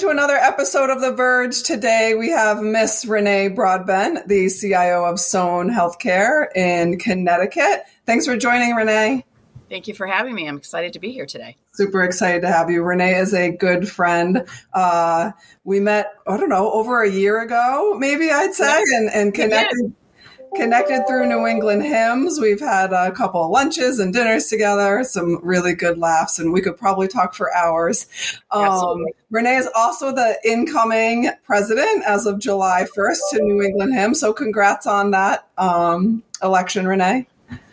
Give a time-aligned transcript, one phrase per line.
[0.00, 1.62] to another episode of The Vurge.
[1.62, 7.84] Today we have Miss Renee Broadbent, the CIO of SoNE Healthcare in Connecticut.
[8.06, 9.26] Thanks for joining, Renee.
[9.68, 10.48] Thank you for having me.
[10.48, 11.58] I'm excited to be here today.
[11.74, 12.82] Super excited to have you.
[12.82, 14.48] Renee is a good friend.
[14.72, 15.32] Uh,
[15.64, 19.92] we met, I don't know, over a year ago, maybe I'd say, and, and connected
[20.56, 22.40] connected through New England HIMSS.
[22.40, 26.60] We've had a couple of lunches and dinners together, some really good laughs, and we
[26.60, 28.06] could probably talk for hours.
[28.50, 34.16] Um, Renee is also the incoming president as of July 1st to New England HIMSS.
[34.16, 37.26] So congrats on that um, election, Renee.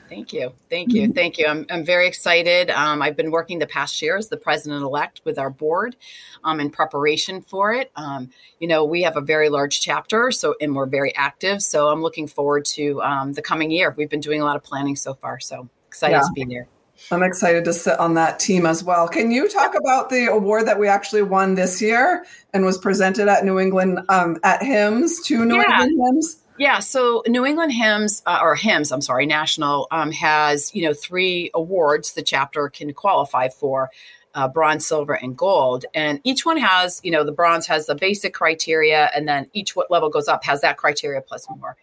[0.09, 0.53] Thank you.
[0.69, 1.11] Thank you.
[1.11, 1.47] Thank you.
[1.47, 2.69] I'm, I'm very excited.
[2.69, 5.95] Um, I've been working the past year as the president elect with our board
[6.43, 7.91] um, in preparation for it.
[7.95, 11.61] Um, you know, we have a very large chapter, so and we're very active.
[11.61, 13.93] So I'm looking forward to um, the coming year.
[13.97, 15.39] We've been doing a lot of planning so far.
[15.39, 16.21] So excited yeah.
[16.21, 16.67] to be here.
[17.11, 19.07] I'm excited to sit on that team as well.
[19.07, 23.27] Can you talk about the award that we actually won this year and was presented
[23.27, 25.83] at New England um, at HIMSS, two New yeah.
[25.83, 26.37] England HIMSS?
[26.57, 30.93] Yeah, so New England HIMSS uh, or HIMSS, I'm sorry, National um, has you know
[30.93, 33.89] three awards the chapter can qualify for.
[34.35, 35.85] Uh, bronze, silver, and gold.
[35.95, 39.75] And each one has, you know, the bronze has the basic criteria, and then each
[39.75, 41.75] what level goes up has that criteria plus more.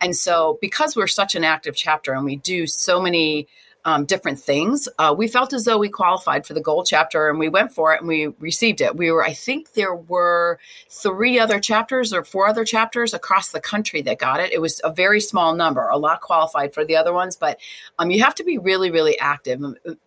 [0.00, 3.46] And so, because we're such an active chapter and we do so many
[3.88, 4.86] um, different things.
[4.98, 7.94] Uh, we felt as though we qualified for the gold chapter and we went for
[7.94, 8.94] it and we received it.
[8.94, 10.58] We were, I think there were
[10.90, 14.52] three other chapters or four other chapters across the country that got it.
[14.52, 15.88] It was a very small number.
[15.88, 17.58] A lot qualified for the other ones, but
[17.98, 19.62] um, you have to be really, really active.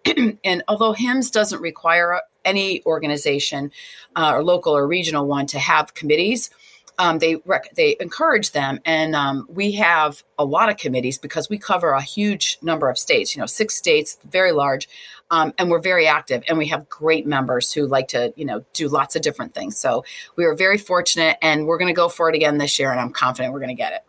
[0.43, 3.71] and although HIMSS doesn't require any organization
[4.15, 6.51] uh, or local or regional one to have committees,
[6.97, 11.49] um, they rec- they encourage them, and um, we have a lot of committees because
[11.49, 13.35] we cover a huge number of states.
[13.35, 14.87] You know, six states, very large,
[15.29, 18.63] um, and we're very active, and we have great members who like to you know
[18.73, 19.77] do lots of different things.
[19.77, 20.03] So
[20.35, 22.99] we are very fortunate, and we're going to go for it again this year, and
[22.99, 24.01] I'm confident we're going to get it.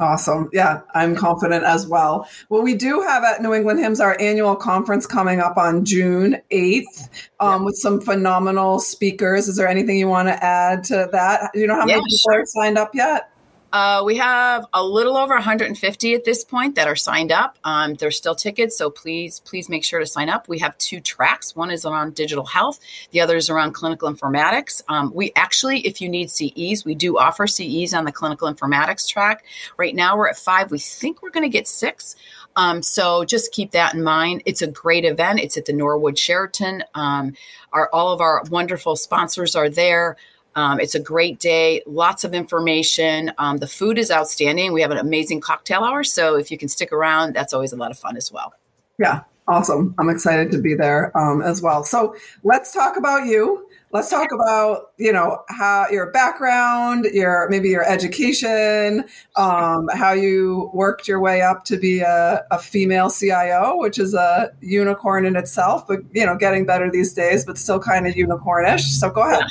[0.00, 0.50] Awesome.
[0.52, 2.28] Yeah, I'm confident as well.
[2.48, 6.40] Well, we do have at New England HIMSS our annual conference coming up on June
[6.50, 7.64] 8th um, yeah.
[7.64, 9.46] with some phenomenal speakers.
[9.46, 11.52] Is there anything you want to add to that?
[11.54, 12.42] Do you know how many yeah, people sure.
[12.42, 13.30] are signed up yet?
[13.74, 17.58] Uh, we have a little over 150 at this point that are signed up.
[17.64, 20.46] Um, there's still tickets, so please, please make sure to sign up.
[20.46, 21.56] We have two tracks.
[21.56, 22.78] One is around digital health.
[23.10, 24.80] The other is around clinical informatics.
[24.88, 29.08] Um, we actually, if you need CEs, we do offer CEs on the clinical informatics
[29.08, 29.44] track.
[29.76, 30.70] Right now, we're at five.
[30.70, 32.14] We think we're going to get six.
[32.54, 34.44] Um, so just keep that in mind.
[34.46, 35.40] It's a great event.
[35.40, 36.84] It's at the Norwood Sheraton.
[36.94, 37.34] Um,
[37.72, 40.16] our all of our wonderful sponsors are there.
[40.56, 43.32] Um, it's a great day, lots of information.
[43.38, 44.72] Um, the food is outstanding.
[44.72, 46.04] We have an amazing cocktail hour.
[46.04, 48.54] So if you can stick around, that's always a lot of fun as well.
[48.98, 49.94] Yeah, awesome.
[49.98, 51.84] I'm excited to be there um, as well.
[51.84, 53.68] So let's talk about you.
[53.94, 59.04] Let's talk about you know how your background your maybe your education
[59.36, 64.12] um, how you worked your way up to be a, a, female cio which is
[64.12, 68.14] a unicorn in itself but you know getting better these days but still kind of
[68.14, 68.80] unicornish.
[68.80, 69.44] So go ahead.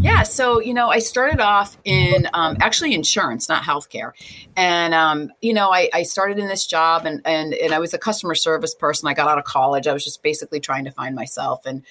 [0.00, 4.12] Yeah so you know i started off in um, actually insurance not healthcare.
[4.56, 7.92] And um, you know I, I, started in this job and, and and i was
[7.92, 10.90] a customer service person i got out of college i was just basically trying to
[10.90, 11.82] find myself and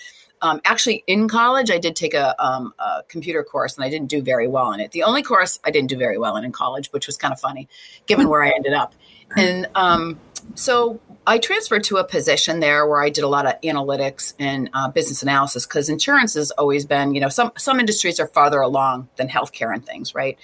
[0.41, 4.09] um, actually, in college, I did take a, um, a, computer course and I didn't
[4.09, 4.91] do very well in it.
[4.91, 7.39] The only course I didn't do very well in in college, which was kind of
[7.39, 7.67] funny
[8.05, 8.93] given where I ended up.
[9.35, 10.19] And um,
[10.55, 14.69] so I transferred to a position there where I did a lot of analytics and
[14.73, 18.61] uh, business analysis because insurance has always been, you know, some, some industries are farther
[18.61, 20.37] along than healthcare and things, right?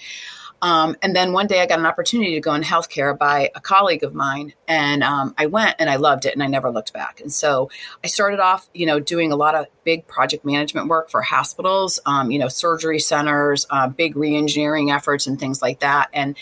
[0.62, 3.60] Um, and then one day I got an opportunity to go in healthcare by a
[3.60, 4.54] colleague of mine.
[4.66, 7.20] And um, I went and I loved it and I never looked back.
[7.20, 7.70] And so
[8.02, 12.00] I started off, you know, doing a lot of big project management work for hospitals,
[12.06, 16.08] um, you know, surgery centers, uh, big reengineering efforts and things like that.
[16.12, 16.36] And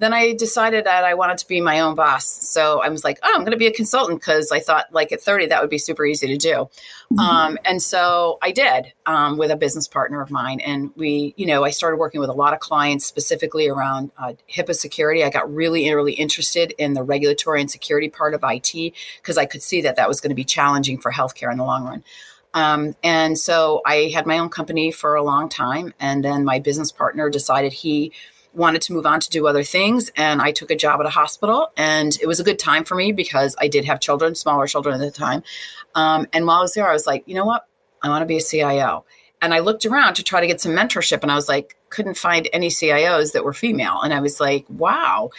[0.00, 2.26] then I decided that I wanted to be my own boss.
[2.26, 5.12] So I was like, oh, I'm going to be a consultant because I thought like
[5.12, 6.70] at 30 that would be super easy to do.
[7.12, 7.18] Mm-hmm.
[7.18, 10.60] Um, and so I did um, with a business partner of mine.
[10.60, 14.32] And we, you know, I started working with a lot of clients specifically around uh,
[14.50, 15.22] HIPAA security.
[15.22, 19.44] I got really, really interested in the regulatory and security part of IT because I
[19.44, 22.04] could see that that was going to be challenging for healthcare in the long run.
[22.54, 25.92] Um, and so I had my own company for a long time.
[26.00, 28.12] And then my business partner decided he
[28.52, 31.10] wanted to move on to do other things and I took a job at a
[31.10, 34.66] hospital and it was a good time for me because I did have children, smaller
[34.66, 35.42] children at the time.
[35.94, 37.66] Um, and while I was there, I was like, you know what?
[38.02, 39.04] I want to be a CIO.
[39.42, 42.16] And I looked around to try to get some mentorship and I was like, couldn't
[42.16, 44.00] find any CIOs that were female.
[44.00, 45.30] And I was like, wow.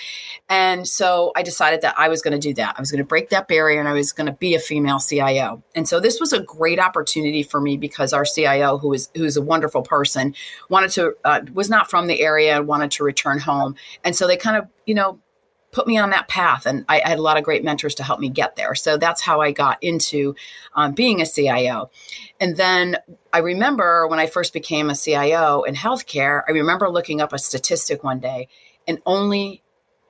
[0.50, 2.76] And so I decided that I was going to do that.
[2.78, 5.00] I was going to break that barrier and I was going to be a female
[5.00, 5.64] CIO.
[5.76, 9.24] And so this was a great opportunity for me because our CIO, who is who
[9.24, 10.36] is a wonderful person,
[10.70, 13.76] wanted to uh, was not from the area and wanted to return home.
[14.04, 15.20] And so they kind of, you know,
[15.72, 16.66] put me on that path.
[16.66, 18.76] And I, I, had a lot of great mentors to help me get there.
[18.76, 20.36] So that's how i got into
[20.76, 21.90] um, being a cio
[22.40, 22.98] and then
[23.34, 27.40] i remember when i first became a cio in healthcare i remember looking up a
[27.40, 28.48] statistic one day
[28.88, 29.64] and only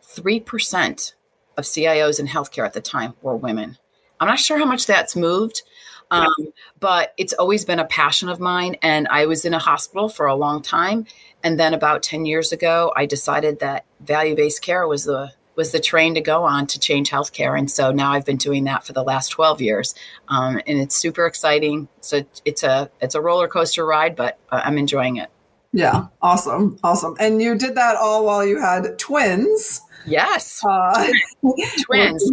[0.04, 1.14] 3%
[1.58, 3.78] of cios in healthcare at the time were women.
[4.20, 5.64] I'm not sure how much that's moved
[6.12, 6.34] um,
[6.82, 8.76] but it's always been a passion of mine.
[8.82, 11.06] And i was in a hospital for a long time.
[11.44, 15.32] And then about 10 years ago i decided that value-based care was the
[15.62, 17.56] was the train to go on to change healthcare.
[17.56, 19.94] And so now I've been doing that for the last 12 years.
[20.28, 21.88] Um, and it's super exciting.
[22.00, 25.30] So it's a, it's a roller coaster ride, but I'm enjoying it.
[25.72, 26.08] Yeah.
[26.20, 26.80] Awesome.
[26.84, 27.16] Awesome.
[27.20, 29.82] And you did that all while you had twins.
[30.08, 30.64] Yes.
[30.68, 31.08] Uh,
[31.84, 32.32] twins.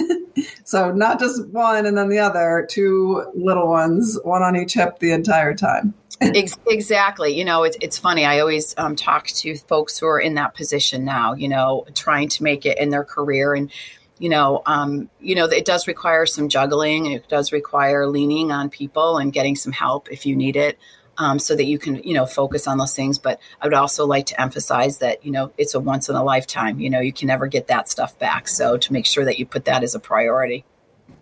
[0.64, 5.00] so not just one and then the other, two little ones, one on each hip
[5.00, 5.92] the entire time.
[6.20, 7.36] Exactly.
[7.36, 8.24] You know, it's, it's funny.
[8.24, 12.28] I always um, talk to folks who are in that position now, you know, trying
[12.30, 13.54] to make it in their career.
[13.54, 13.70] And,
[14.18, 17.06] you know, um, you know, it does require some juggling.
[17.06, 20.78] It does require leaning on people and getting some help if you need it.
[21.18, 23.18] Um, so that you can, you know, focus on those things.
[23.18, 26.24] But I would also like to emphasize that, you know, it's a once in a
[26.24, 26.80] lifetime.
[26.80, 28.48] You know, you can never get that stuff back.
[28.48, 30.64] So to make sure that you put that as a priority.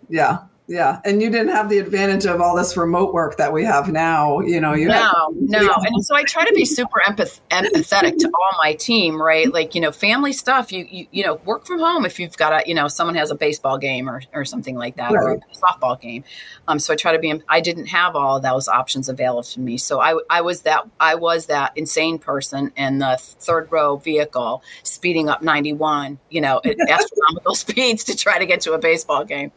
[0.07, 3.63] Yeah, yeah, and you didn't have the advantage of all this remote work that we
[3.65, 4.39] have now.
[4.39, 8.27] You know, you no, no, and so I try to be super empath- empathetic to
[8.27, 9.51] all my team, right?
[9.51, 10.71] Like you know, family stuff.
[10.71, 13.31] You you you know, work from home if you've got a you know someone has
[13.31, 15.23] a baseball game or or something like that right.
[15.23, 16.23] or a softball game.
[16.67, 17.41] Um, so I try to be.
[17.49, 20.87] I didn't have all of those options available to me, so I I was that
[20.99, 26.41] I was that insane person in the third row vehicle speeding up ninety one, you
[26.41, 29.51] know, at astronomical speeds to try to get to a baseball game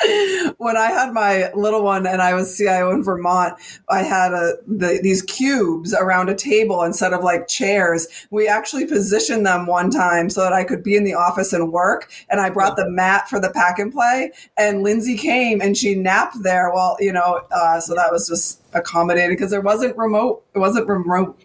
[0.58, 3.54] when I had my little one and I was CIO in Vermont,
[3.88, 8.06] I had a, the, these cubes around a table instead of like chairs.
[8.30, 11.72] We actually positioned them one time so that I could be in the office and
[11.72, 12.10] work.
[12.30, 14.30] And I brought the mat for the pack and play.
[14.56, 18.62] And Lindsay came and she napped there Well, you know, uh, so that was just
[18.74, 21.38] accommodated because there wasn't remote, it wasn't remote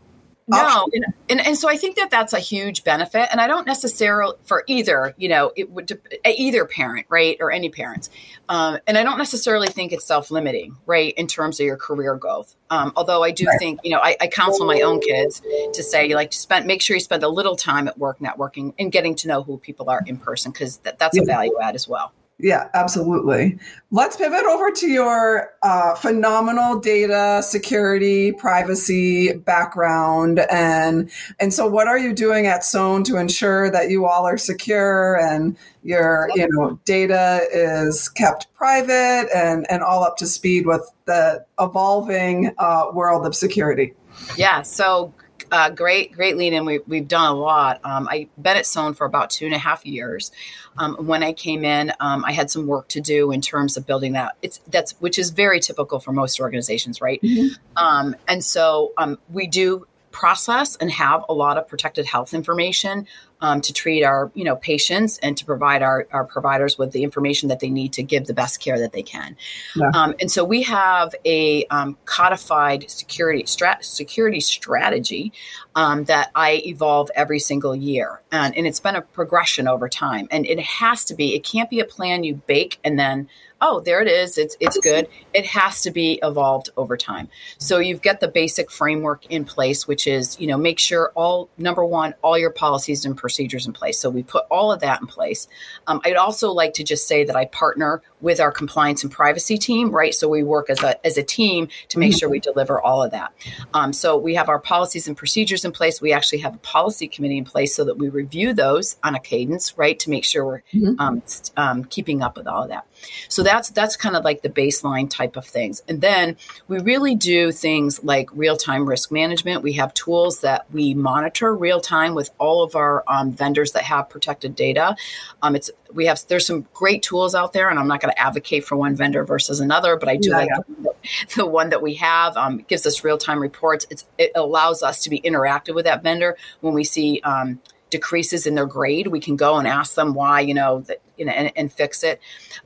[0.48, 3.66] no, and, and, and so I think that that's a huge benefit, and I don't
[3.66, 8.10] necessarily for either, you know, it would either parent, right, or any parents,
[8.50, 12.16] um, and I don't necessarily think it's self limiting, right, in terms of your career
[12.16, 12.56] growth.
[12.69, 13.60] Um, although I do right.
[13.60, 15.42] think, you know, I, I, counsel my own kids
[15.74, 18.74] to say, like to spend, make sure you spend a little time at work networking
[18.80, 21.22] and getting to know who people are in person because that, that's yeah.
[21.22, 22.12] a value add as well.
[22.40, 23.60] Yeah, absolutely.
[23.92, 31.88] Let's pivot over to your uh, phenomenal data security, privacy background, and and so what
[31.88, 36.48] are you doing at SoNE to ensure that you all are secure and your you
[36.50, 42.88] know data is kept private and and all up to speed with the evolving uh,
[42.94, 43.94] world of security?
[44.36, 44.64] Yeah.
[44.64, 45.14] So
[45.54, 46.66] uh, great, great lead in.
[46.66, 47.80] We, we've done a lot.
[47.84, 50.32] Um, I've been at SoNE for about two and a half years.
[50.80, 53.86] Um, when I came in, um, I had some work to do in terms of
[53.86, 54.36] building that.
[54.42, 57.22] It's that's which is very typical for most organizations, right?
[57.22, 57.54] Mm-hmm.
[57.78, 63.06] Um, and so um, we do process and have a lot of protected health information
[63.44, 67.03] um, to treat our you know patients and to provide our, our providers with the
[67.03, 69.36] information that they need to give the best care that they can.
[69.75, 69.91] Yeah.
[69.94, 75.32] um, and so we have a um, codified security strat- security strategy
[75.75, 78.22] um, that I evolve every single year.
[78.32, 80.27] And, and it's been a progression over time.
[80.32, 83.27] And it has to be it can't be a plan you bake and then
[83.63, 84.38] oh, there it is.
[84.38, 85.08] It's it's good.
[85.34, 87.29] It has to be evolved over time.
[87.58, 91.50] So you've got the basic framework in place, which is you know make sure all
[91.58, 94.00] number one all your policies and procedures in place.
[94.00, 95.48] So we put all of that in place.
[95.88, 99.58] Um, I'd also like to just say that I partner with our compliance and privacy
[99.58, 100.13] team, right?
[100.13, 102.17] So we work as a as a team to make mm-hmm.
[102.17, 103.34] sure we deliver all of that.
[103.74, 106.01] Um, so we have our policies and procedures in place.
[106.01, 109.20] We actually have a policy committee in place so that we review those on a
[109.20, 111.00] cadence, right, to make sure we're mm-hmm.
[111.00, 111.24] um,
[111.55, 112.86] um, keeping up with all of that.
[113.29, 115.81] So that's that's kind of like the baseline type of things.
[115.88, 119.63] And then we really do things like real-time risk management.
[119.63, 123.83] We have tools that we monitor real time with all of our um, vendors that
[123.83, 124.95] have protected data.
[125.41, 128.19] Um, it's we have there's some great tools out there, and I'm not going to
[128.19, 130.63] advocate for one vendor versus another, but I do yeah, like yeah.
[130.81, 132.36] The, the, one that we have.
[132.38, 133.86] Um, gives us real time reports.
[133.89, 137.60] It's, it allows us to be interactive with that vendor when we see um,
[137.94, 141.26] decreases in their grade, we can go and ask them why, you know, that, you
[141.26, 142.20] know, and, and fix it.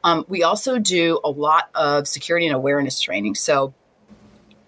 [0.04, 3.36] Um, we also do a lot of security and awareness training.
[3.36, 3.74] So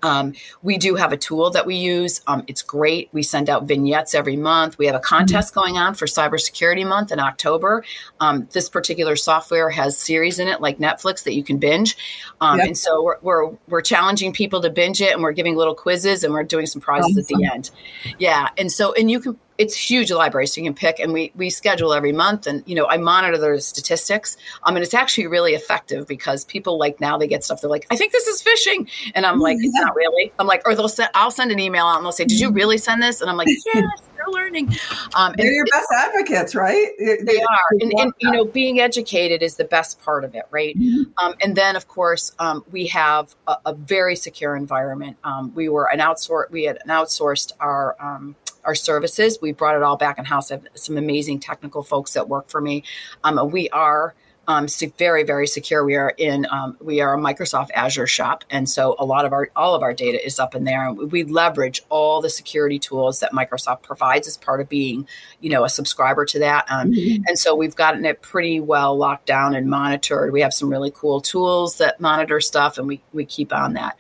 [0.02, 2.22] Um, we do have a tool that we use.
[2.26, 3.10] Um, it's great.
[3.12, 4.78] We send out vignettes every month.
[4.78, 7.84] We have a contest going on for Cybersecurity Month in October.
[8.22, 11.98] Um, this particular software has series in it, like Netflix, that you can binge.
[12.40, 12.68] Um, yep.
[12.68, 16.24] And so we're, we're, we're challenging people to binge it, and we're giving little quizzes,
[16.24, 17.20] and we're doing some prizes awesome.
[17.20, 17.72] at the end.
[18.20, 21.32] Yeah, and so and you can it's huge library so you can pick and we
[21.36, 24.38] we schedule every month and you know i monitor the statistics.
[24.64, 27.86] Um and it's actually really effective because people like now they get stuff they're like
[27.92, 28.90] i think this is phishing.
[29.14, 30.32] And i'm like it's not really.
[30.40, 32.52] I'm like or they'll send i'll send an email out and they'll say did you
[32.52, 33.22] really send this?
[33.22, 34.74] And i'm like yes they're learning.
[35.14, 36.88] Um they're your best advocates right?
[36.98, 37.70] They, they are.
[37.82, 40.78] And, and you know being educated is the best part of it right?
[40.78, 41.12] Mm-hmm.
[41.18, 45.18] um, and then of course um, we have a, a, very secure environment.
[45.24, 48.36] Um, we were an outsourced we had an outsourced our um,
[48.66, 49.40] our services.
[49.42, 50.52] We brought it all back in house.
[50.52, 52.84] I have some amazing technical folks that work for me.
[53.24, 54.16] Um, we are
[54.50, 55.86] um, very very secure.
[55.86, 59.32] We are in um, we are a Microsoft Azure shop, and so a lot of
[59.32, 60.88] our all of our data is up in there.
[60.88, 65.08] And we leverage all the security tools that Microsoft provides as part of being,
[65.40, 66.66] you know, a subscriber to that.
[66.68, 67.24] Um, mm-hmm.
[67.28, 70.34] And so we've gotten it pretty well locked down and monitored.
[70.34, 73.98] We have some really cool tools that monitor stuff, and we we keep on that.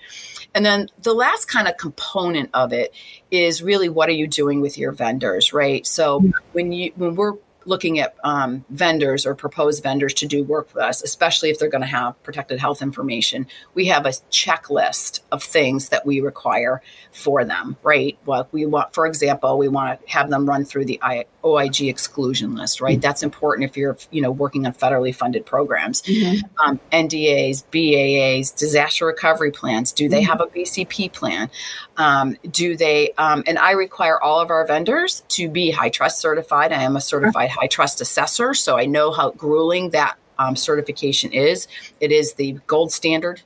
[0.55, 2.93] And then the last kind of component of it
[3.29, 5.85] is really what are you doing with your vendors, right?
[5.85, 7.35] So when you when we're
[7.65, 11.69] looking at um, vendors or proposed vendors to do work with us, especially if they're
[11.69, 16.81] going to have protected health information, we have a checklist of things that we require
[17.11, 18.17] for them, right?
[18.25, 20.99] What we want, for example, we want to have them run through the
[21.43, 22.93] OIG exclusion list, right?
[22.93, 23.01] Mm-hmm.
[23.01, 26.01] That's important if you're, you know, working on federally funded programs.
[26.03, 26.45] Mm-hmm.
[26.63, 29.91] Um, NDAs, BAAs, disaster recovery plans.
[29.91, 30.29] Do they mm-hmm.
[30.29, 31.49] have a BCP plan?
[31.97, 33.11] Um, do they?
[33.17, 36.71] Um, and I require all of our vendors to be HITRUST certified.
[36.71, 41.67] I am a certified HITRUST assessor, so I know how grueling that um, certification is.
[41.99, 43.41] It is the gold standard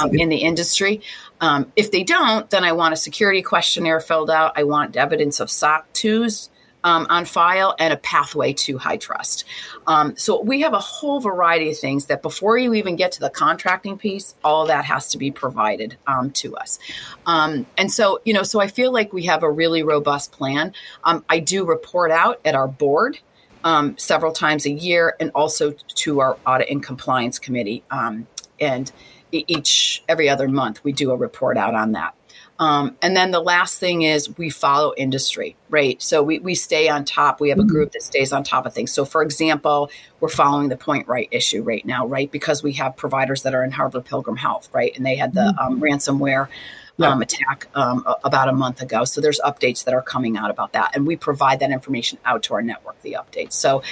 [0.00, 1.00] um, in the industry.
[1.40, 4.52] Um, if they don't, then I want a security questionnaire filled out.
[4.56, 6.50] I want evidence of SOC 2s
[6.84, 9.44] um, on file and a pathway to HITRUST.
[9.86, 13.20] Um, so we have a whole variety of things that before you even get to
[13.20, 16.78] the contracting piece, all that has to be provided um, to us.
[17.26, 20.74] Um, and so, you know, so I feel like we have a really robust plan.
[21.04, 23.18] Um, I do report out at our board.
[23.64, 27.82] Um, several times a year, and also to our audit and compliance committee.
[28.60, 28.92] and
[29.32, 32.14] each every other month, we do a report out on that.
[32.58, 36.00] Um, and then the last thing is we follow industry, right?
[36.00, 37.40] So we, we stay on top.
[37.40, 37.70] We have a mm-hmm.
[37.70, 38.92] group that stays on top of things.
[38.92, 42.30] So, for example, we're following the point right issue right now, right?
[42.30, 44.96] Because we have providers that are in Harvard Pilgrim Health, right?
[44.96, 45.58] And they had the mm-hmm.
[45.58, 46.48] um, ransomware
[46.96, 47.08] yeah.
[47.08, 49.04] um, attack um, about a month ago.
[49.04, 50.92] So there's updates that are coming out about that.
[50.94, 53.54] And we provide that information out to our network, the updates.
[53.54, 53.82] So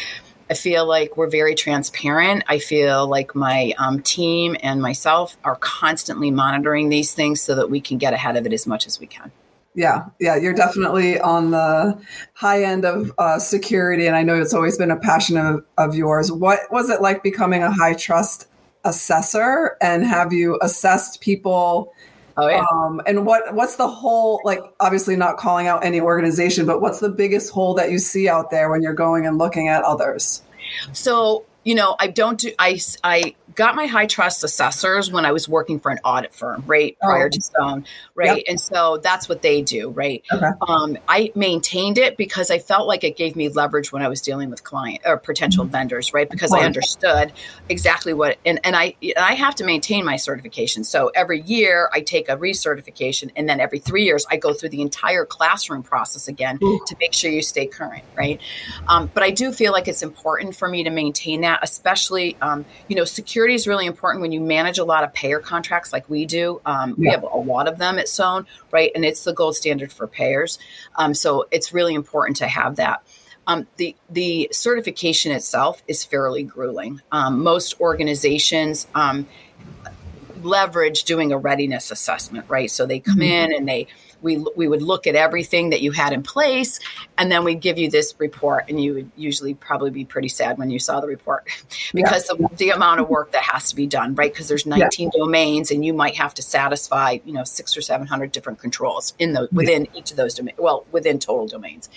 [0.52, 2.44] I feel like we're very transparent.
[2.47, 7.71] I feel like my um, team and myself are constantly monitoring these things so that
[7.71, 9.32] we can get ahead of it as much as we can.
[9.75, 11.99] Yeah, yeah, you're definitely on the
[12.35, 15.94] high end of uh, security, and I know it's always been a passion of, of
[15.94, 16.30] yours.
[16.30, 18.47] What was it like becoming a HITRUST
[18.85, 21.94] assessor, and have you assessed people?
[22.36, 22.64] Oh yeah.
[22.72, 24.60] Um, and what what's the hole like?
[24.80, 28.50] Obviously, not calling out any organization, but what's the biggest hole that you see out
[28.50, 30.42] there when you're going and looking at others?
[30.92, 35.49] So you know, I don't do I I got my HITRUST assessors when I was
[35.49, 37.28] working for an audit firm, right prior oh.
[37.28, 38.45] to SoNE, right, yep.
[38.49, 40.25] and so that's what they do, right.
[40.33, 40.47] Okay.
[40.66, 44.23] Um, I maintained it because I felt like it gave me leverage when I was
[44.23, 45.73] dealing with client or potential mm-hmm.
[45.73, 47.33] vendors, right, because I understood
[47.69, 50.85] exactly what and and I and I have to maintain my certification.
[50.85, 54.71] So every year I take a recertification, and then every three years I go through
[54.71, 56.81] the entire classroom process again Ooh.
[56.87, 58.40] to make sure you stay current, right.
[58.88, 62.64] Um, but I do feel like it's important for me to maintain that, especially um,
[62.88, 66.09] you know security is really important when you manage a lot of payer contracts like
[66.09, 66.61] we do.
[66.64, 66.94] Um, yeah.
[66.97, 68.90] We have a lot of them at SoNE, right?
[68.94, 70.59] And it's the gold standard for payers.
[70.97, 73.02] Um, so it's really important to have that.
[73.47, 77.00] Um, the the certification itself is fairly grueling.
[77.11, 79.26] Um, most organizations um,
[80.42, 82.71] leverage doing a readiness assessment, right?
[82.71, 83.23] So they come mm-hmm.
[83.23, 83.88] in and they
[84.23, 86.81] we we would look at everything that you had in place
[87.19, 90.59] and then we'd give you this report and you would usually probably be pretty sad
[90.59, 91.47] when you saw the report
[91.95, 92.47] because yeah.
[92.49, 95.19] the, the, amount of work that has to be done right because there's 19 yeah.
[95.19, 99.14] domains and you might have to satisfy you know six or seven hundred different controls
[99.19, 99.99] in the within yeah.
[99.99, 101.91] each of those domains well within total domains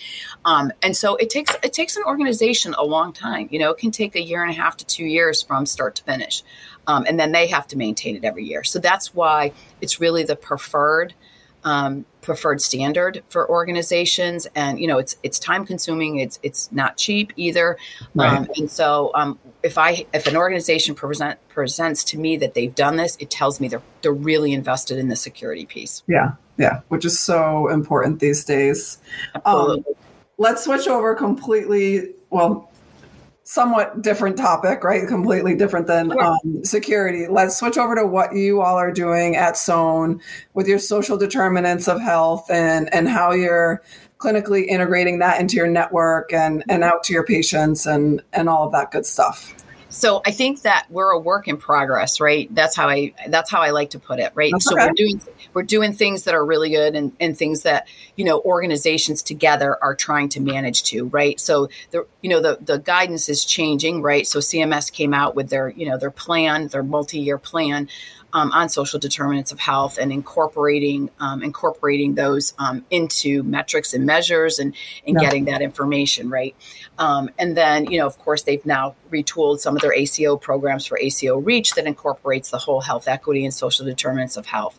[0.43, 3.77] um, and so it takes it takes an organization a long time you know it
[3.77, 6.43] can take a year and a half to two years from start to finish
[6.87, 9.51] um, and then they have to maintain it every year so that's why
[9.81, 11.13] it's really the preferred
[11.65, 16.97] um, preferred standard for organizations and you know it's it's time consuming it's it's not
[16.97, 17.77] cheap either
[18.15, 18.33] right.
[18.33, 22.73] um, and so um, if I if an organization present, presents to me that they've
[22.73, 26.03] done this, it tells me they're they're really invested in the security piece.
[26.07, 28.99] Yeah, yeah, which is so important these days.
[29.43, 29.83] Um,
[30.37, 32.13] let's switch over completely.
[32.29, 32.71] Well,
[33.45, 35.07] somewhat different topic, right?
[35.07, 36.23] Completely different than sure.
[36.23, 37.27] um, security.
[37.27, 40.19] Let's switch over to what you all are doing at SoNE
[40.55, 43.83] with your social determinants of health and and how you're
[44.17, 48.65] clinically integrating that into your network and and out to your patients and and all
[48.65, 49.53] of that good stuff
[49.95, 52.53] so i think that we're a work in progress right?
[52.53, 54.51] That's how i that's how i like to put it right?
[54.51, 55.21] That's so we're doing
[55.53, 59.77] we're doing things that are really good and, and things that you know organizations together
[59.83, 61.39] are trying to manage to right?
[61.39, 64.27] So the you know the the guidance is changing right?
[64.27, 67.87] So cms came out with their you know their plan their multi-year plan
[68.35, 74.05] um, on social determinants of health and incorporating um, incorporating those um, into metrics and
[74.05, 74.75] measures and,
[75.07, 75.21] and yeah.
[75.21, 76.53] getting that information right.
[76.97, 80.85] Um, and then you know of course they've now retooled some of their ACO programs
[80.85, 84.77] for ACO Reach that incorporates the whole health equity and social determinants of health.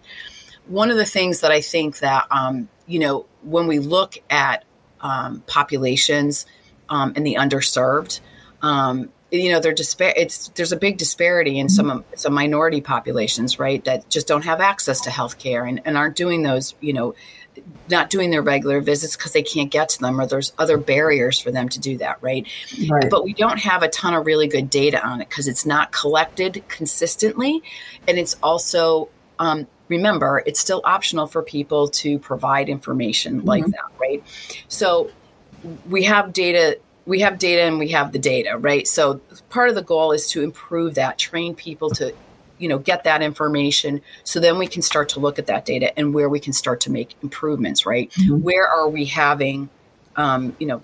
[0.67, 4.65] One of the things that I think that um, you know when we look at
[5.01, 6.45] um, populations
[6.91, 8.21] and the underserved.
[8.63, 10.13] Um, you know, they're despair.
[10.17, 14.61] It's there's a big disparity in some some minority populations, right, that just don't have
[14.61, 17.15] access to health care and, and aren't doing those, you know,
[17.89, 21.41] not doing their regular visits because they can't get to them or there's other barriers
[21.41, 22.47] for them to do that, right?
[22.89, 23.11] right.
[23.11, 25.91] But we don't have a ton of really good data on it because it's not
[25.91, 27.63] collected consistently,
[28.07, 33.49] and it's also um, remember it's still optional for people to provide information mm-hmm.
[33.49, 34.23] like that, right?
[34.69, 35.11] So
[35.89, 38.87] we have data we have data and we have the data, right?
[38.87, 42.13] So part of the goal is to improve that, train people to,
[42.59, 45.97] you know, get that information so then we can start to look at that data
[45.99, 48.11] and where we can start to make improvements, right?
[48.11, 48.43] Mm-hmm.
[48.43, 49.69] Where are we having,
[50.17, 50.83] um, you know,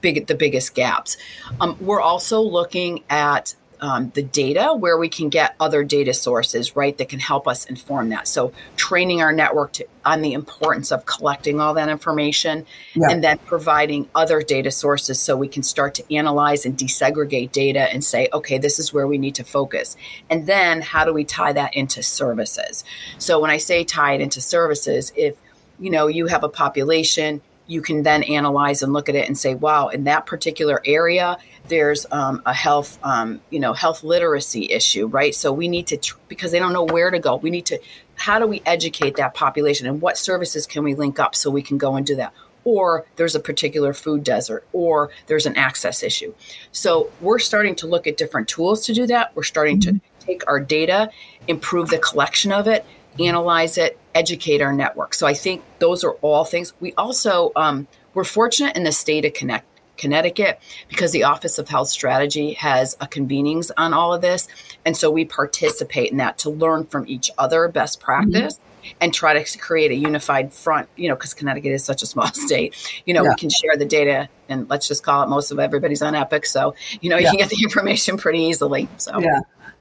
[0.00, 1.16] big the biggest gaps?
[1.60, 6.76] Um, we're also looking at um, the data where we can get other data sources,
[6.76, 8.28] right, that can help us inform that.
[8.28, 13.10] So, training our network to, on the importance of collecting all that information yeah.
[13.10, 17.92] and then providing other data sources so we can start to analyze and desegregate data
[17.92, 19.96] and say, okay, this is where we need to focus.
[20.28, 22.84] And then, how do we tie that into services?
[23.18, 25.36] So, when I say tie it into services, if
[25.78, 29.38] you know you have a population you can then analyze and look at it and
[29.38, 34.70] say, wow, in that particular area, there's um, a health, um, you know, health literacy
[34.70, 35.34] issue, right?
[35.34, 37.80] So we need to, tr- because they don't know where to go, we need to,
[38.16, 41.62] how do we educate that population and what services can we link up so we
[41.62, 42.32] can go and do that?
[42.64, 46.34] Or there's a particular food desert, or there's an access issue.
[46.72, 49.34] So we're starting to look at different tools to do that.
[49.34, 50.26] We're starting to mm-hmm.
[50.26, 51.10] take our data,
[51.48, 52.84] improve the collection of it,
[53.18, 55.14] analyze it, educate our network.
[55.14, 56.74] So I think those are all things.
[56.80, 59.64] We also um, we're fortunate in the state of Connect,
[60.00, 64.48] Connecticut because the Office of Health Strategy has a convenings on all of this,
[64.84, 68.54] and so we participate in that to learn from each other best practice.
[68.54, 68.64] Mm-hmm.
[69.02, 72.26] And try to create a unified front, you know, because Connecticut is such a small
[72.32, 72.74] state.
[73.04, 73.28] You know, yeah.
[73.28, 76.46] we can share the data, and let's just call it most of everybody's on Epic,
[76.46, 78.88] so you know you can get the information pretty easily.
[78.96, 79.40] So yeah,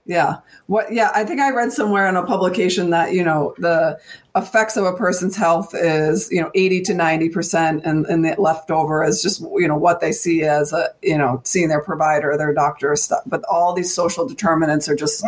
[0.09, 0.37] yeah.
[0.65, 3.99] What yeah, I think I read somewhere in a publication that, you know, the
[4.35, 9.03] effects of a person's health is, you know, 80 to 90% and, and the leftover
[9.03, 12.55] is just, you know, what they see as a, you know, seeing their provider, their
[12.55, 13.21] doctor stuff.
[13.27, 15.23] But all these social determinants are just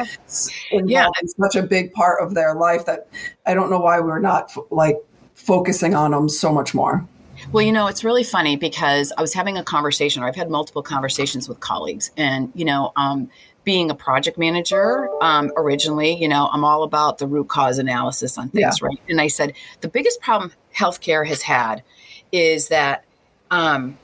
[0.71, 0.81] yeah.
[0.83, 1.09] yeah.
[1.39, 3.07] such a big part of their life that
[3.45, 4.97] I don't know why we're not like
[5.35, 7.07] focusing on them so much more.
[7.51, 10.49] Well, you know, it's really funny because I was having a conversation, or I've had
[10.49, 13.29] multiple conversations with colleagues, and you know, um,
[13.63, 18.37] being a project manager um, originally, you know, I'm all about the root cause analysis
[18.37, 18.87] on things, yeah.
[18.87, 18.99] right?
[19.09, 21.83] And I said the biggest problem healthcare has had
[22.31, 23.05] is that
[23.51, 23.97] um,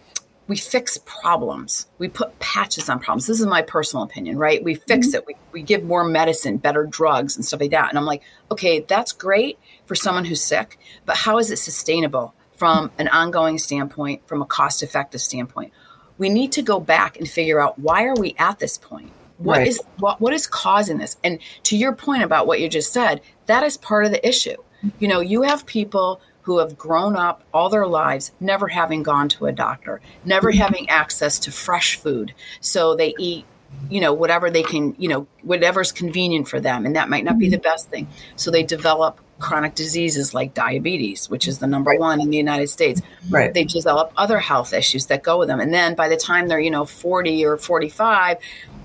[0.47, 1.87] we fix problems.
[1.97, 3.27] We put patches on problems.
[3.27, 4.63] This is my personal opinion, right?
[4.63, 5.17] We fix mm-hmm.
[5.17, 5.25] it.
[5.27, 7.89] We, we give more medicine, better drugs, and stuff like that.
[7.89, 12.33] And I'm like, okay, that's great for someone who's sick, but how is it sustainable
[12.55, 15.73] from an ongoing standpoint, from a cost effective standpoint?
[16.17, 19.11] We need to go back and figure out why are we at this point?
[19.37, 19.67] What right.
[19.67, 21.17] is what what is causing this?
[21.23, 24.55] And to your point about what you just said, that is part of the issue.
[24.99, 29.27] You know, you have people who have grown up all their lives never having gone
[29.27, 30.61] to a doctor, never mm-hmm.
[30.61, 32.33] having access to fresh food.
[32.61, 33.45] So they eat
[33.89, 37.37] you know whatever they can you know whatever's convenient for them and that might not
[37.37, 37.63] be the mm-hmm.
[37.63, 41.99] best thing so they develop chronic diseases like diabetes which is the number right.
[41.99, 45.59] one in the united states right they develop other health issues that go with them
[45.59, 48.37] and then by the time they're you know 40 or 45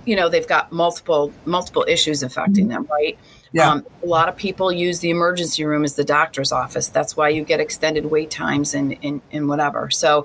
[0.05, 3.19] you know they've got multiple multiple issues affecting them right
[3.55, 3.69] yeah.
[3.69, 7.29] Um, a lot of people use the emergency room as the doctor's office that's why
[7.29, 10.25] you get extended wait times and, and, and whatever so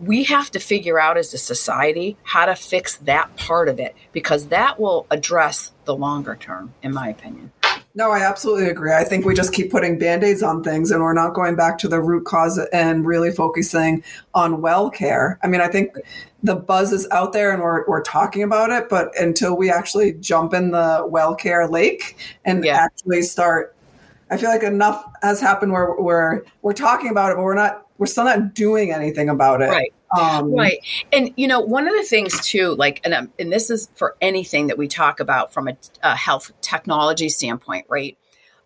[0.00, 3.94] we have to figure out as a society how to fix that part of it
[4.12, 7.52] because that will address the longer term, in my opinion.
[7.94, 8.92] No, I absolutely agree.
[8.92, 11.78] I think we just keep putting band aids on things and we're not going back
[11.78, 15.38] to the root cause and really focusing on well care.
[15.42, 15.96] I mean, I think
[16.42, 20.12] the buzz is out there and we're, we're talking about it, but until we actually
[20.12, 22.76] jump in the well care lake and yeah.
[22.76, 23.74] actually start,
[24.30, 27.84] I feel like enough has happened where we're, we're talking about it, but we're not
[27.98, 29.68] we're still not doing anything about it.
[29.68, 29.92] Right.
[30.16, 30.78] Um, right.
[31.12, 34.16] And, you know, one of the things too, like, and, um, and this is for
[34.20, 38.16] anything that we talk about from a, a health technology standpoint, right?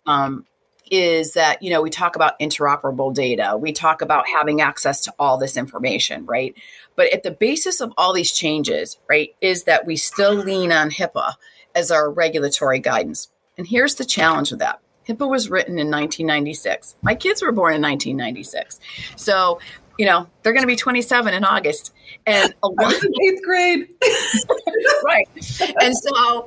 [0.05, 0.45] Um,
[0.91, 5.13] is that, you know, we talk about interoperable data, we talk about having access to
[5.17, 6.55] all this information, right?
[6.95, 10.91] But at the basis of all these changes, right, is that we still lean on
[10.91, 11.33] HIPAA
[11.73, 13.29] as our regulatory guidance.
[13.57, 16.95] And here's the challenge with that HIPAA was written in 1996.
[17.01, 18.79] My kids were born in 1996.
[19.15, 19.59] So,
[19.97, 21.93] you know, they're going to be 27 in August.
[22.25, 23.87] And a lot eighth grade.
[25.05, 25.27] right.
[25.81, 26.45] And so,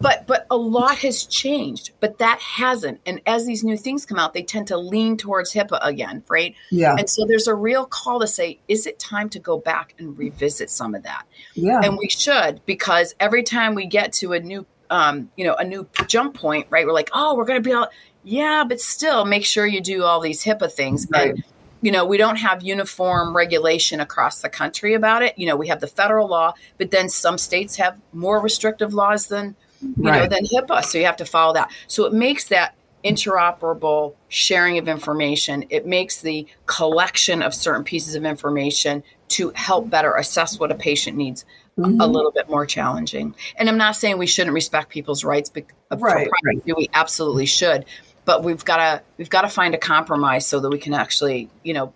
[0.00, 3.00] but but a lot has changed, but that hasn't.
[3.06, 6.54] And as these new things come out, they tend to lean towards HIPAA again, right?
[6.70, 6.96] Yeah.
[6.98, 10.16] And so there's a real call to say, is it time to go back and
[10.18, 11.24] revisit some of that?
[11.54, 11.80] Yeah.
[11.82, 15.64] And we should, because every time we get to a new um, you know, a
[15.64, 16.86] new jump point, right?
[16.86, 17.88] We're like, oh, we're going to be all,
[18.22, 21.06] yeah, but still make sure you do all these HIPAA things.
[21.10, 21.30] Right.
[21.30, 21.44] And,
[21.84, 25.38] you know, we don't have uniform regulation across the country about it.
[25.38, 29.26] You know, we have the federal law, but then some states have more restrictive laws
[29.26, 30.22] than, you right.
[30.22, 30.82] know, than HIPAA.
[30.82, 31.70] So you have to follow that.
[31.86, 35.66] So it makes that interoperable sharing of information.
[35.68, 40.74] It makes the collection of certain pieces of information to help better assess what a
[40.74, 41.44] patient needs
[41.78, 42.00] mm-hmm.
[42.00, 43.34] a little bit more challenging.
[43.56, 46.62] And I'm not saying we shouldn't respect people's rights uh, right, right.
[46.64, 47.84] We absolutely should,
[48.24, 51.48] but we've got to we've got to find a compromise so that we can actually,
[51.62, 51.92] you know,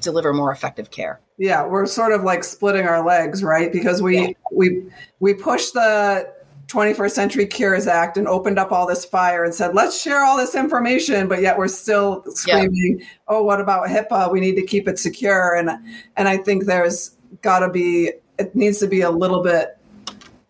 [0.00, 1.20] deliver more effective care.
[1.38, 3.72] Yeah, we're sort of like splitting our legs, right?
[3.72, 4.32] Because we yeah.
[4.52, 4.84] we
[5.20, 6.32] we push the
[6.70, 10.36] 21st Century Cures Act and opened up all this fire and said, let's share all
[10.36, 13.06] this information, but yet we're still screaming, yeah.
[13.26, 14.30] oh, what about HIPAA?
[14.30, 15.56] We need to keep it secure.
[15.56, 15.70] And
[16.16, 19.76] and I think there's got to be it needs to be a little bit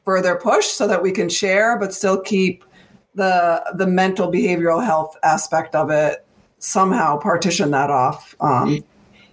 [0.05, 2.65] further push so that we can share, but still keep
[3.15, 6.25] the the mental behavioral health aspect of it
[6.59, 8.37] somehow partition that off.
[8.41, 8.85] Um,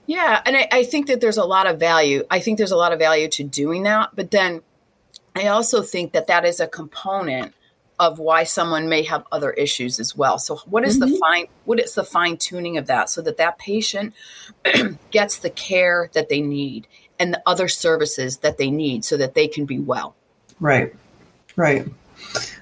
[0.06, 2.24] yeah, and I, I think that there's a lot of value.
[2.32, 4.62] I think there's a lot of value to doing that, but then
[5.36, 7.54] I also think that that is a component
[8.00, 10.38] of why someone may have other issues as well.
[10.40, 11.12] So what is mm-hmm.
[11.12, 14.14] the fine what is the fine tuning of that so that that patient
[15.12, 16.88] gets the care that they need
[17.20, 20.16] and the other services that they need so that they can be well.
[20.60, 20.94] Right.
[21.56, 21.88] Right.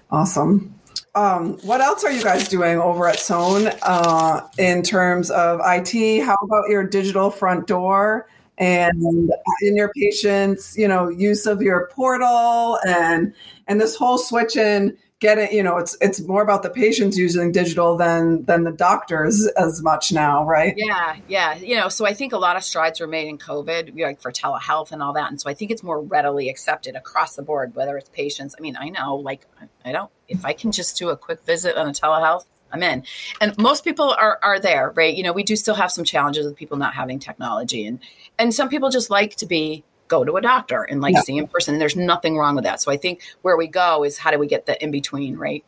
[0.10, 0.75] Awesome.
[1.15, 6.21] Um, what else are you guys doing over at SoNE uh, in terms of IT?
[6.21, 11.89] How about your digital front door and in your patients, you know, use of your
[11.93, 13.34] portal and
[13.67, 17.52] and this whole switch in getting you know it's it's more about the patients using
[17.52, 20.74] digital than than the doctors as much now right?
[20.78, 21.56] Yeah yeah.
[21.56, 24.32] You know so i think a lot of strides were made in covid like for
[24.32, 25.30] telehealth and all that.
[25.30, 28.56] And so i think it's more readily accepted across the board whether it's patients.
[28.58, 29.42] I mean i know like
[29.84, 33.04] i don't if i can just do a quick visit on a telehealth I'm in.
[33.40, 35.16] And most people are are there, right?
[35.16, 37.86] You know, we do still have some challenges with people not having technology.
[37.86, 38.00] And
[38.38, 41.22] and some people just like to be go to a doctor and like yeah.
[41.22, 41.74] see in person.
[41.74, 42.82] And There's nothing wrong with that.
[42.82, 45.63] So I think where we go is how do we get the in between, right?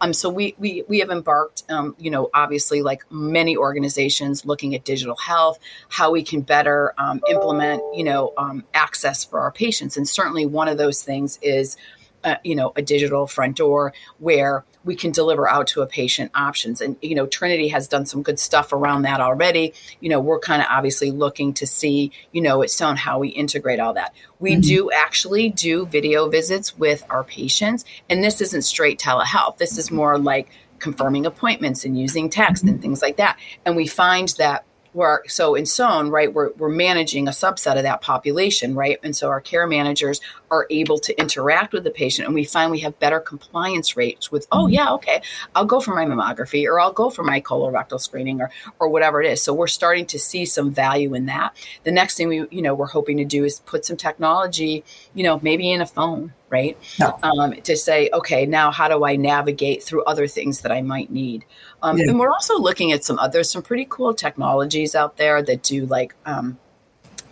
[0.00, 4.74] Um, so we we we have embarked, um, you know, obviously like many organizations looking
[4.74, 9.52] at digital health, how we can better um, implement, you know, um, access for our
[9.52, 11.76] patients, and certainly one of those things is,
[12.24, 16.30] uh, you know, a digital front door where we can deliver out to a patient
[16.34, 16.80] options.
[16.80, 19.74] And, you know, Trinity has done some good stuff around that already.
[20.00, 23.28] You know, we're kind of obviously looking to see, you know, it's on how we
[23.28, 24.14] integrate all that.
[24.38, 24.60] We mm-hmm.
[24.60, 27.84] do actually do video visits with our patients.
[28.08, 29.58] And this isn't straight telehealth.
[29.58, 33.38] This is more like confirming appointments and using text and things like that.
[33.64, 34.64] And we find that
[34.94, 38.98] we're so in SoNE, right, we're, we're managing a subset of that population, right?
[39.02, 42.70] And so our care managers are able to interact with the patient and we find
[42.70, 44.74] we have better compliance rates with, oh mm-hmm.
[44.74, 45.22] yeah, okay,
[45.54, 49.22] I'll go for my mammography or I'll go for my colorectal screening or or whatever
[49.22, 49.42] it is.
[49.42, 51.56] So we're starting to see some value in that.
[51.84, 55.22] The next thing we, you know, we're hoping to do is put some technology, you
[55.22, 56.78] know, maybe in a phone, right?
[57.00, 57.18] No.
[57.22, 61.10] Um, to say, okay, now how do I navigate through other things that I might
[61.10, 61.44] need?
[61.82, 62.10] Um, yeah.
[62.10, 65.86] And we're also looking at some other, some pretty cool technologies out there that do
[65.86, 66.58] like, um,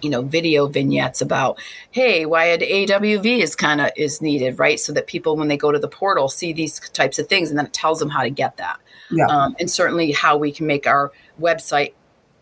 [0.00, 4.80] you know, video vignettes about, hey, why an AWV is kind of is needed, right?
[4.80, 7.58] So that people, when they go to the portal, see these types of things, and
[7.58, 8.80] then it tells them how to get that.
[9.10, 9.26] Yeah.
[9.26, 11.92] Um, and certainly how we can make our website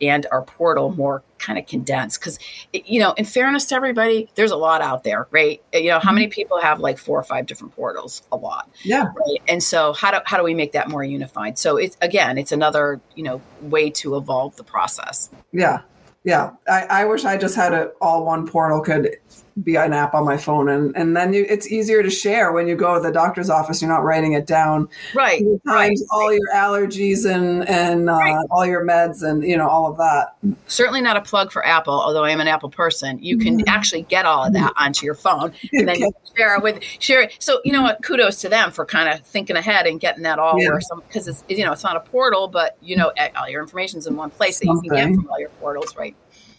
[0.01, 2.39] and our portal more kind of condensed because
[2.73, 5.63] you know in fairness to everybody there's a lot out there right?
[5.73, 6.33] You know how many mm-hmm.
[6.33, 8.23] people have like four or five different portals?
[8.33, 8.71] A lot.
[8.83, 9.05] Yeah.
[9.05, 9.41] Right?
[9.47, 11.59] and so how do, how do we make that more unified?
[11.59, 15.31] So it's again it's another you know way to evolve the process.
[15.53, 15.81] Yeah.
[16.25, 16.51] Yeah.
[16.69, 19.17] I, I wish i just had it all one portal could
[19.63, 22.69] be an app on my phone and and then you, it's easier to share when
[22.69, 25.99] you go to the doctor's office you're not writing it down right times right.
[26.11, 28.47] all your allergies and and uh, right.
[28.51, 31.95] all your meds and you know all of that certainly not a plug for apple
[31.95, 33.69] although i am an apple person you can mm-hmm.
[33.69, 36.11] actually get all of that onto your phone and then okay.
[36.37, 39.25] share it with share it so you know what kudos to them for kind of
[39.27, 40.71] thinking ahead and getting that all yeah.
[41.09, 44.17] because it's you know it's not a portal but you know all your information's in
[44.17, 46.15] one place that you can get from all your portals right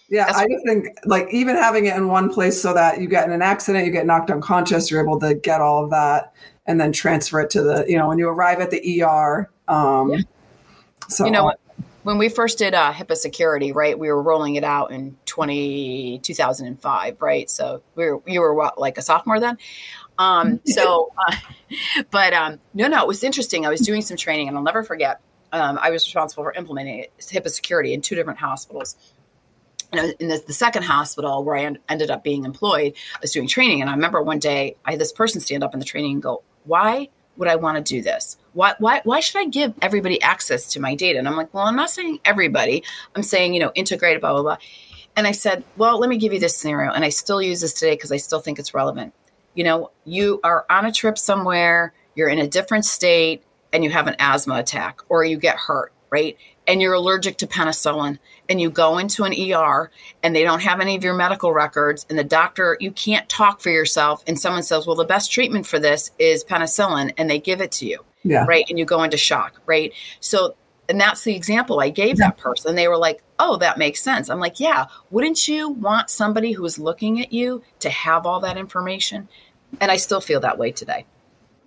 [0.09, 3.07] yeah, That's I just think like even having it in one place so that you
[3.07, 6.33] get in an accident, you get knocked unconscious, you're able to get all of that
[6.65, 9.49] and then transfer it to the, you know, when you arrive at the ER.
[9.67, 10.19] Um, yeah.
[11.07, 11.53] So, you know,
[12.03, 16.19] when we first did uh, HIPAA security, right, we were rolling it out in 20,
[16.19, 17.49] 2005, right?
[17.49, 19.57] So we were, you were what, like a sophomore then?
[20.17, 21.35] Um, so, uh,
[22.09, 23.65] but um, no, no, it was interesting.
[23.65, 25.21] I was doing some training and I'll never forget.
[25.51, 28.95] Um, I was responsible for implementing HIPAA security in two different hospitals
[29.93, 33.81] in the, the, second hospital where I ended up being employed, I was doing training.
[33.81, 36.21] And I remember one day I had this person stand up in the training and
[36.21, 38.37] go, Why would I want to do this?
[38.53, 41.17] Why, why, why should I give everybody access to my data?
[41.17, 42.83] And I'm like, Well, I'm not saying everybody.
[43.15, 44.57] I'm saying, you know, integrate, blah, blah, blah.
[45.15, 46.91] And I said, Well, let me give you this scenario.
[46.91, 49.13] And I still use this today because I still think it's relevant.
[49.55, 53.89] You know, you are on a trip somewhere, you're in a different state, and you
[53.89, 56.37] have an asthma attack or you get hurt, right?
[56.69, 59.91] And you're allergic to penicillin and you go into an ER
[60.23, 63.61] and they don't have any of your medical records and the doctor you can't talk
[63.61, 67.39] for yourself and someone says well the best treatment for this is penicillin and they
[67.39, 68.45] give it to you yeah.
[68.45, 68.65] right?
[68.69, 69.93] And you go into shock right?
[70.19, 70.55] So
[70.87, 72.75] and that's the example I gave that person.
[72.75, 74.29] They were like oh that makes sense.
[74.29, 78.41] I'm like yeah wouldn't you want somebody who is looking at you to have all
[78.41, 79.27] that information?
[79.79, 81.05] And I still feel that way today.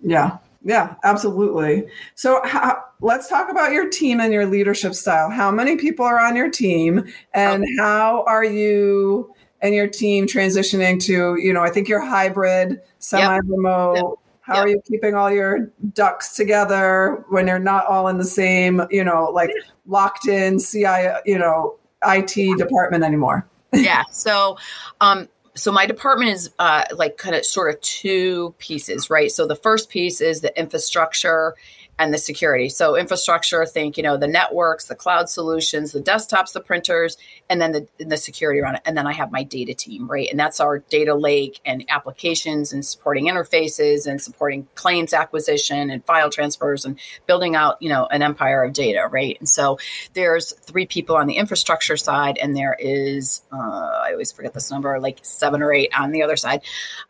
[0.01, 1.87] Yeah yeah, absolutely.
[2.15, 5.29] So how, let's talk about your team and your leadership style.
[5.29, 7.75] How many people are on your team and okay.
[7.79, 13.95] how are you and your team transitioning to, you know, I think you're hybrid, semi-remote.
[13.95, 14.03] Yep.
[14.03, 14.13] Yep.
[14.41, 14.65] How yep.
[14.65, 19.03] are you keeping all your ducks together when you're not all in the same, you
[19.03, 19.49] know, like
[19.85, 23.47] locked in CI, you know, IT department anymore?
[23.73, 24.03] yeah.
[24.11, 24.57] So
[24.99, 29.31] um, so my department is uh, like kind of sort of two pieces, right?
[29.31, 31.55] So the first piece is the infrastructure
[31.99, 32.69] and the security.
[32.69, 37.17] So infrastructure, think you know the networks, the cloud solutions, the desktops, the printers,
[37.49, 38.81] and then the the security around it.
[38.85, 40.27] And then I have my data team, right?
[40.29, 46.03] And that's our data lake and applications and supporting interfaces and supporting claims acquisition and
[46.05, 49.37] file transfers and building out you know an empire of data, right?
[49.39, 49.77] And so
[50.13, 54.71] there's three people on the infrastructure side, and there is uh, I always forget this
[54.71, 56.61] number, like seven or eight on the other side,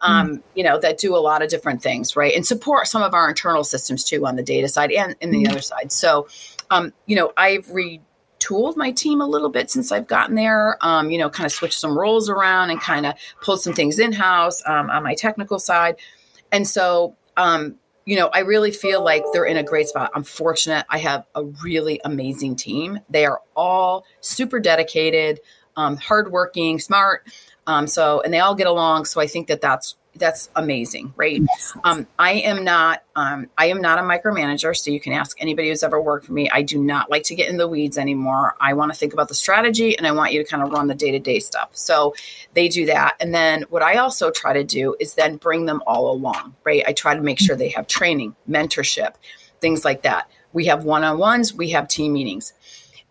[0.02, 2.36] um, mm you know, that do a lot of different things, right?
[2.36, 5.44] And support some of our internal systems too on the data side and, and the
[5.44, 5.52] mm-hmm.
[5.52, 5.92] other side.
[5.92, 6.28] So,
[6.70, 10.78] um, you know, I've retooled my team a little bit since I've gotten there.
[10.82, 14.00] Um, you know, kind of switched some roles around and kind of pulled some things
[14.00, 15.96] in house um, on my technical side.
[16.52, 20.12] And so, um, you know, I really feel like they're in a great spot.
[20.14, 20.86] I'm fortunate.
[20.90, 23.00] I have a really amazing team.
[23.10, 25.40] They are all super dedicated,
[25.78, 27.26] um, hardworking, smart.
[27.66, 29.06] Um, so, and they all get along.
[29.06, 31.42] So I think that that's that's amazing, right?
[31.84, 35.70] Um, I am not um, I am not a micromanager, so you can ask anybody
[35.70, 36.50] who's ever worked for me.
[36.50, 38.56] I do not like to get in the weeds anymore.
[38.60, 40.88] I want to think about the strategy and I want you to kind of run
[40.88, 41.70] the day to day stuff.
[41.74, 42.14] So
[42.54, 45.82] they do that, and then what I also try to do is then bring them
[45.88, 46.84] all along, right?
[46.88, 49.16] I try to make sure they have training, mentorship,
[49.62, 50.30] things like that.
[50.54, 52.54] We have one on ones, we have team meetings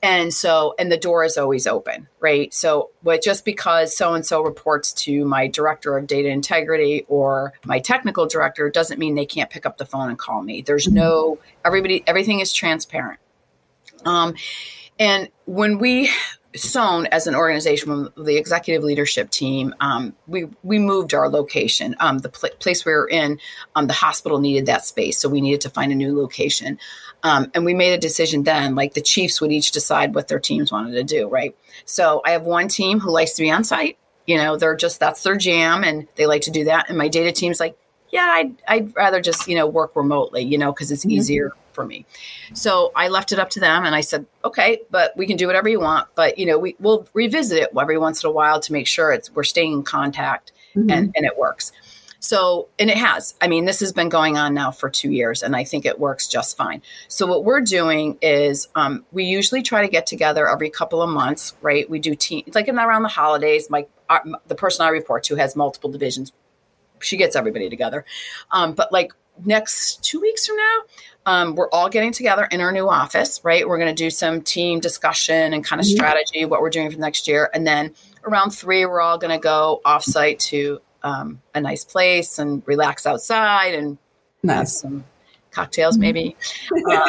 [0.03, 2.53] and so and the door is always open right?
[2.53, 7.53] So but just because so and so reports to my director of data integrity or
[7.65, 10.63] my technical director doesn't mean they can't pick up the phone and call me.
[10.63, 13.21] There's no everybody everything is transparent.
[14.05, 14.35] Um
[14.99, 16.11] and when we
[16.55, 21.97] SoNE as an organization, the executive leadership team, um, we we moved our location.
[21.99, 23.39] Um, the pl- place we were in,
[23.75, 26.79] um, the hospital needed that space, so we needed to find a new location.
[27.23, 30.41] Um, and we made a decision then, like the chiefs would each decide what their
[30.41, 31.57] teams wanted to do, right?
[31.85, 33.97] So I have one team who likes to be on site.
[34.27, 36.89] You know, they're just that's their jam, and they like to do that.
[36.89, 37.77] And my data team's like,
[38.11, 41.13] yeah, I'd, I'd rather just you know work remotely, you know, because it's mm-hmm.
[41.13, 42.07] easier for me.
[42.55, 45.47] So I left it up to them, and I said, okay, but we can do
[45.47, 48.61] whatever you want, but you know, we will revisit it every once in a while
[48.61, 50.91] to make sure it's we're staying in contact mm-hmm.
[50.91, 51.73] and and it works.
[52.23, 53.35] So, and it has.
[53.41, 55.99] I mean, this has been going on now for two years, and I think it
[55.99, 56.81] works just fine.
[57.09, 61.11] So, what we're doing is um, we usually try to get together every couple of
[61.11, 61.91] months, right?
[61.91, 63.69] We do team, like in around the holidays.
[63.69, 66.33] My our, the person I report to has multiple divisions.
[67.01, 68.05] She gets everybody together,
[68.53, 69.13] um, but like
[69.45, 70.79] next two weeks from now,
[71.25, 73.67] um, we're all getting together in our new office, right?
[73.67, 75.97] We're going to do some team discussion and kind of mm-hmm.
[75.97, 77.51] strategy, what we're doing for next year.
[77.55, 82.39] And then around three, we're all going to go offsite to um, a nice place
[82.39, 83.99] and relax outside and
[84.43, 84.81] nice.
[84.81, 85.05] some
[85.51, 86.37] cocktails, maybe.
[86.91, 87.09] uh,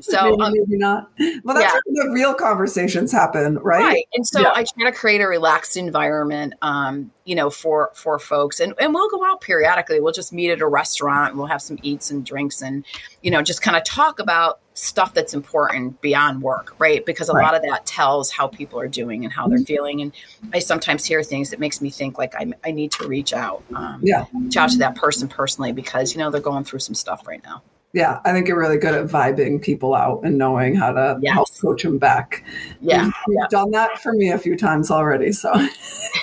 [0.00, 1.10] so maybe, um, maybe, not.
[1.44, 1.80] Well, that's yeah.
[1.84, 3.82] where the real conversations happen, right?
[3.82, 4.04] Right.
[4.14, 4.52] And so yeah.
[4.54, 8.94] I try to create a relaxed environment, um, you know, for for folks, and and
[8.94, 10.00] we'll go out periodically.
[10.00, 11.36] We'll just meet at a restaurant.
[11.36, 12.84] We'll have some eats and drinks, and
[13.22, 17.04] you know, just kind of talk about stuff that's important beyond work, right?
[17.04, 17.42] Because a right.
[17.42, 19.64] lot of that tells how people are doing and how they're mm-hmm.
[19.64, 20.00] feeling.
[20.00, 20.12] And
[20.54, 23.62] I sometimes hear things that makes me think like I, I need to reach out,
[23.74, 26.94] um, yeah, reach out to that person personally because you know they're going through some
[26.94, 30.76] stuff right now yeah, I think you're really good at vibing people out and knowing
[30.76, 31.34] how to yes.
[31.34, 32.44] help coach them back.
[32.80, 33.46] Yeah, you've, yeah.
[33.50, 35.32] done that for me a few times already.
[35.32, 35.52] So,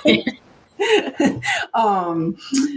[1.74, 2.36] um,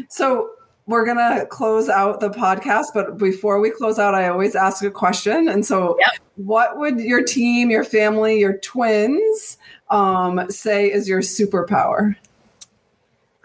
[0.10, 0.50] so
[0.88, 4.92] we're gonna close out the podcast, but before we close out, I always ask a
[4.92, 5.48] question.
[5.48, 6.10] And so, yep.
[6.36, 9.58] what would your team, your family, your twins
[9.90, 12.18] um, say is your superpower?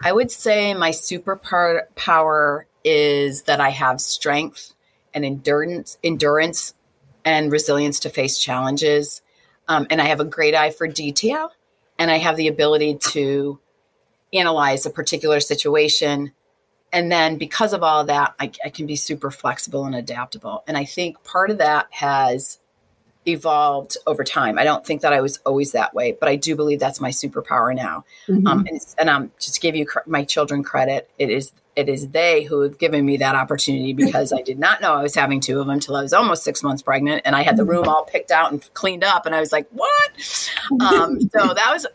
[0.01, 4.73] I would say my superpower is that I have strength
[5.17, 6.73] and endurance, endurance
[7.25, 9.21] and resilience to face challenges.
[9.67, 11.51] Um, and I have a great eye for detail,
[11.99, 13.59] and I have the ability to
[14.31, 16.31] analyze a particular situation.
[16.93, 20.63] And then because of all of that, I, I can be super flexible and adaptable.
[20.67, 22.59] And I think part of that has
[23.25, 24.57] evolved over time.
[24.57, 27.09] I don't think that I was always that way, but I do believe that's my
[27.09, 28.05] superpower now.
[28.27, 28.47] Mm-hmm.
[28.47, 31.87] Um, and, and um, just to give you cr- my children credit, it is it
[31.87, 35.15] is they who have given me that opportunity because I did not know I was
[35.15, 37.63] having two of them until I was almost six months pregnant, and I had the
[37.63, 40.11] room all picked out and cleaned up, and I was like, "What?"
[40.81, 41.85] Um, so that was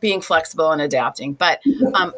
[0.00, 1.60] being flexible and adapting, but
[1.94, 2.12] um,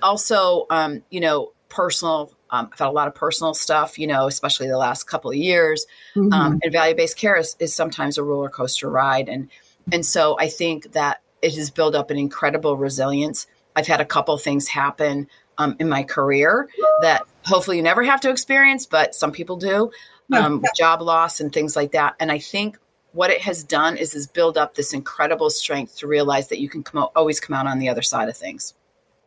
[0.00, 2.32] also, um, you know, personal.
[2.52, 5.36] Um, I've had a lot of personal stuff, you know, especially the last couple of
[5.36, 5.86] years.
[6.16, 6.32] Mm-hmm.
[6.32, 9.48] Um, and value based care is, is sometimes a roller coaster ride, and
[9.92, 13.46] and so I think that it has built up an incredible resilience.
[13.76, 15.28] I've had a couple things happen
[15.60, 16.68] um, in my career
[17.02, 19.90] that hopefully you never have to experience, but some people do.
[20.32, 22.14] Um, job loss and things like that.
[22.20, 22.78] And I think
[23.12, 26.68] what it has done is is build up this incredible strength to realize that you
[26.68, 28.74] can come out, always come out on the other side of things.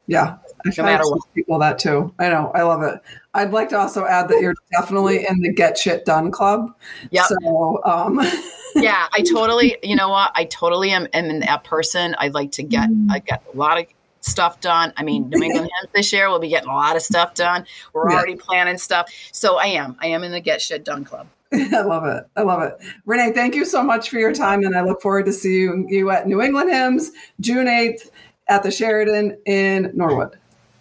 [0.07, 1.21] Yeah, I no matter what.
[1.35, 2.13] People that too.
[2.19, 2.51] I know.
[2.55, 3.01] I love it.
[3.33, 6.73] I'd like to also add that you're definitely in the get shit done club.
[7.11, 7.25] Yeah.
[7.25, 8.21] So, um.
[8.75, 9.77] yeah, I totally.
[9.83, 10.31] You know what?
[10.35, 12.15] I totally am, am in that person.
[12.17, 12.89] I like to get.
[13.11, 13.87] I get a lot of
[14.23, 14.93] stuff done.
[14.97, 17.65] I mean, New England HIMSS this year we'll be getting a lot of stuff done.
[17.93, 18.17] We're yeah.
[18.17, 19.11] already planning stuff.
[19.31, 19.97] So I am.
[19.99, 21.27] I am in the Get Shit Done Club.
[21.53, 22.25] I love it.
[22.35, 22.77] I love it.
[23.05, 24.63] Renee, thank you so much for your time.
[24.63, 28.09] And I look forward to see you, you at New England HIMSS June 8th
[28.47, 30.37] at the Sheraton in Norwood.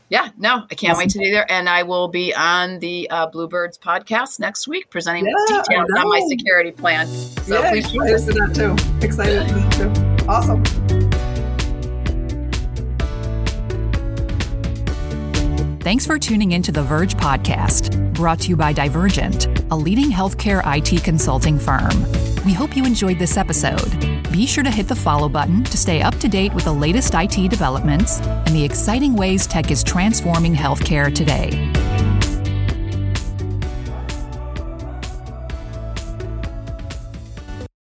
[0.09, 0.98] Yeah, no, I can't awesome.
[0.98, 1.50] wait to be there.
[1.50, 6.09] And I will be on the uh, Bluebirds podcast next week presenting yeah, details on
[6.09, 7.07] my security plan.
[7.07, 9.07] So yeah, please excited for that too.
[9.07, 10.28] Excited for that too.
[10.28, 10.82] Awesome.
[15.83, 20.62] Thanks for tuning into the Vurge podcast, brought to you by Divurgent, a leading healthcare
[20.64, 21.90] IT consulting firm.
[22.45, 23.90] We hope you enjoyed this episode.
[24.31, 27.14] Be sure to hit the follow button to stay up to date with the latest
[27.14, 31.51] IT developments and the exciting ways tech is transforming healthcare today.